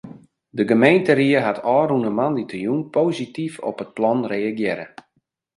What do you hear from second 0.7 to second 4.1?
gemeenteried hat ôfrûne moandeitejûn posityf op it